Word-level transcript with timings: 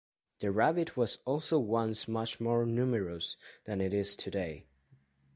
The 0.39 0.51
rabbit 0.51 0.97
was 0.97 1.19
also 1.25 1.59
once 1.59 2.07
much 2.07 2.39
more 2.39 2.65
numerous 2.65 3.37
than 3.65 3.79
it 3.81 3.93
is 3.93 4.15
today. 4.15 4.65